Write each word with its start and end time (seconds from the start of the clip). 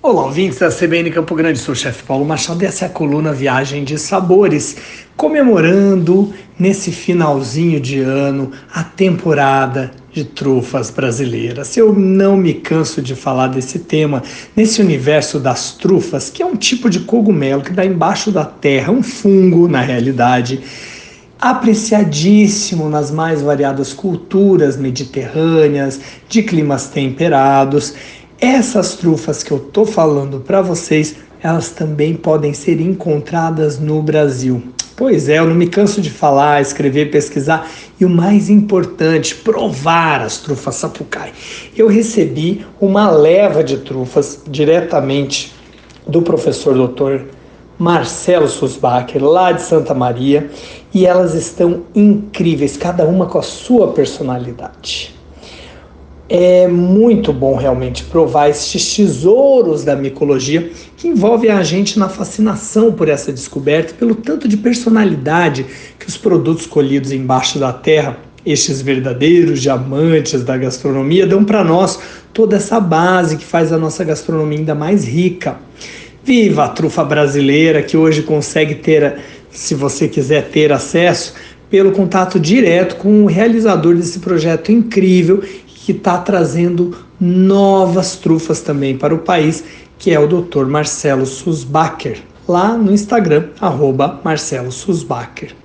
Olá, 0.00 0.26
ouvintes 0.26 0.60
da 0.60 0.68
CBN 0.68 1.10
Campo 1.10 1.34
Grande, 1.34 1.58
sou 1.58 1.72
o 1.72 1.76
chefe 1.76 2.04
Paulo 2.04 2.24
Machado 2.24 2.62
e 2.62 2.66
essa 2.66 2.84
é 2.84 2.86
a 2.86 2.90
coluna 2.90 3.32
Viagem 3.32 3.82
de 3.82 3.98
Sabores, 3.98 4.76
comemorando 5.16 6.32
nesse 6.56 6.92
finalzinho 6.92 7.80
de 7.80 7.98
ano 7.98 8.52
a 8.72 8.84
temporada 8.84 9.90
de 10.12 10.22
trufas 10.22 10.88
brasileiras. 10.88 11.76
Eu 11.76 11.92
não 11.92 12.36
me 12.36 12.54
canso 12.54 13.02
de 13.02 13.16
falar 13.16 13.48
desse 13.48 13.80
tema, 13.80 14.22
nesse 14.54 14.80
universo 14.80 15.40
das 15.40 15.72
trufas, 15.72 16.30
que 16.30 16.44
é 16.44 16.46
um 16.46 16.54
tipo 16.54 16.88
de 16.88 17.00
cogumelo 17.00 17.62
que 17.62 17.72
dá 17.72 17.84
embaixo 17.84 18.30
da 18.30 18.44
terra, 18.44 18.92
um 18.92 19.02
fungo 19.02 19.66
na 19.66 19.80
realidade, 19.80 20.60
apreciadíssimo 21.40 22.88
nas 22.88 23.10
mais 23.10 23.42
variadas 23.42 23.92
culturas 23.92 24.76
mediterrâneas, 24.76 26.00
de 26.28 26.44
climas 26.44 26.86
temperados 26.86 27.94
essas 28.40 28.94
trufas 28.94 29.42
que 29.42 29.50
eu 29.50 29.58
tô 29.58 29.84
falando 29.84 30.40
para 30.40 30.62
vocês, 30.62 31.16
elas 31.42 31.70
também 31.70 32.14
podem 32.14 32.52
ser 32.54 32.80
encontradas 32.80 33.78
no 33.78 34.02
Brasil. 34.02 34.62
Pois 34.96 35.28
é, 35.28 35.38
eu 35.38 35.46
não 35.46 35.54
me 35.54 35.68
canso 35.68 36.00
de 36.00 36.10
falar, 36.10 36.60
escrever, 36.60 37.10
pesquisar 37.10 37.70
e 38.00 38.04
o 38.04 38.10
mais 38.10 38.50
importante, 38.50 39.34
provar 39.34 40.20
as 40.20 40.38
trufas 40.38 40.74
sapucai. 40.74 41.32
Eu 41.76 41.86
recebi 41.86 42.66
uma 42.80 43.08
leva 43.10 43.62
de 43.62 43.78
trufas 43.78 44.42
diretamente 44.48 45.54
do 46.06 46.20
professor 46.22 46.74
doutor 46.74 47.26
Marcelo 47.78 48.48
Susbacher, 48.48 49.22
lá 49.22 49.52
de 49.52 49.62
Santa 49.62 49.94
Maria, 49.94 50.50
e 50.92 51.06
elas 51.06 51.34
estão 51.34 51.84
incríveis, 51.94 52.76
cada 52.76 53.04
uma 53.04 53.26
com 53.26 53.38
a 53.38 53.42
sua 53.42 53.92
personalidade. 53.92 55.07
É 56.30 56.68
muito 56.68 57.32
bom 57.32 57.56
realmente 57.56 58.04
provar 58.04 58.50
estes 58.50 58.94
tesouros 58.94 59.82
da 59.82 59.96
micologia 59.96 60.70
que 60.94 61.08
envolvem 61.08 61.50
a 61.50 61.62
gente 61.62 61.98
na 61.98 62.06
fascinação 62.06 62.92
por 62.92 63.08
essa 63.08 63.32
descoberta, 63.32 63.94
pelo 63.94 64.14
tanto 64.14 64.46
de 64.46 64.58
personalidade 64.58 65.64
que 65.98 66.06
os 66.06 66.18
produtos 66.18 66.66
colhidos 66.66 67.12
embaixo 67.12 67.58
da 67.58 67.72
terra, 67.72 68.18
estes 68.44 68.82
verdadeiros 68.82 69.62
diamantes 69.62 70.42
da 70.44 70.58
gastronomia, 70.58 71.26
dão 71.26 71.42
para 71.44 71.64
nós 71.64 71.98
toda 72.34 72.56
essa 72.56 72.78
base 72.78 73.38
que 73.38 73.44
faz 73.44 73.72
a 73.72 73.78
nossa 73.78 74.04
gastronomia 74.04 74.58
ainda 74.58 74.74
mais 74.74 75.06
rica. 75.06 75.56
Viva 76.22 76.64
a 76.64 76.68
trufa 76.68 77.02
brasileira 77.04 77.82
que 77.82 77.96
hoje 77.96 78.20
consegue 78.20 78.74
ter, 78.74 79.16
se 79.50 79.74
você 79.74 80.06
quiser 80.06 80.50
ter 80.50 80.72
acesso, 80.72 81.32
pelo 81.70 81.92
contato 81.92 82.38
direto 82.38 82.96
com 82.96 83.24
o 83.24 83.26
realizador 83.26 83.94
desse 83.94 84.18
projeto 84.18 84.70
incrível 84.70 85.42
que 85.88 85.92
está 85.92 86.18
trazendo 86.18 86.94
novas 87.18 88.16
trufas 88.16 88.60
também 88.60 88.98
para 88.98 89.14
o 89.14 89.20
país, 89.20 89.64
que 89.98 90.10
é 90.10 90.20
o 90.20 90.26
Dr. 90.26 90.66
Marcelo 90.66 91.24
Susbacher, 91.24 92.18
lá 92.46 92.76
no 92.76 92.92
Instagram, 92.92 93.46
arroba 93.58 94.20
Marcelo 94.22 94.70
Susbacher. 94.70 95.56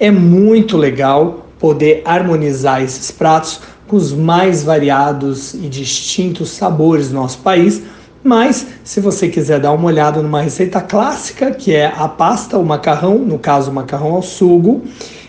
É 0.00 0.10
muito 0.10 0.76
legal 0.76 1.46
poder 1.60 2.02
harmonizar 2.04 2.82
esses 2.82 3.12
pratos 3.12 3.60
com 3.86 3.94
os 3.94 4.12
mais 4.12 4.64
variados 4.64 5.54
e 5.54 5.68
distintos 5.68 6.50
sabores 6.50 7.10
do 7.10 7.14
nosso 7.14 7.38
país, 7.38 7.84
mas 8.24 8.66
se 8.82 8.98
você 8.98 9.28
quiser 9.28 9.60
dar 9.60 9.70
uma 9.70 9.86
olhada 9.86 10.20
numa 10.20 10.42
receita 10.42 10.80
clássica, 10.80 11.52
que 11.52 11.72
é 11.72 11.86
a 11.86 12.08
pasta, 12.08 12.58
o 12.58 12.66
macarrão, 12.66 13.18
no 13.18 13.38
caso 13.38 13.70
o 13.70 13.74
macarrão 13.74 14.12
ao 14.12 14.22
sugo, 14.22 14.82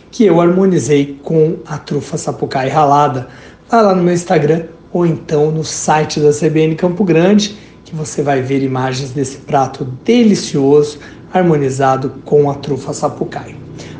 que 0.09 0.25
eu 0.25 0.41
harmonizei 0.41 1.19
com 1.21 1.57
a 1.67 1.77
trufa 1.77 2.17
sapucai 2.17 2.67
ralada, 2.67 3.27
lá 3.71 3.93
no 3.93 4.03
meu 4.03 4.13
Instagram 4.13 4.65
ou 4.91 5.05
então 5.05 5.51
no 5.51 5.63
site 5.63 6.19
da 6.19 6.31
CBN 6.31 6.75
Campo 6.75 7.03
Grande, 7.03 7.57
que 7.83 7.95
você 7.95 8.21
vai 8.21 8.41
ver 8.41 8.63
imagens 8.63 9.11
desse 9.11 9.37
prato 9.37 9.85
delicioso, 10.03 10.99
harmonizado 11.33 12.15
com 12.25 12.49
a 12.49 12.55
trufa 12.55 12.93
sapucai. 12.93 13.55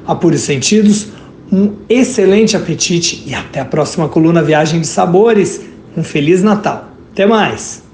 Apure 0.05 0.37
sentidos, 0.37 1.07
um 1.51 1.73
excelente 1.89 2.55
apetite 2.55 3.23
e 3.25 3.33
até 3.33 3.59
a 3.59 3.65
próxima 3.65 4.07
coluna 4.07 4.41
Viagem 4.41 4.81
de 4.81 4.87
Sabores. 4.87 5.61
Um 5.95 6.03
Feliz 6.03 6.43
Natal. 6.43 6.89
Até 7.11 7.25
mais! 7.25 7.86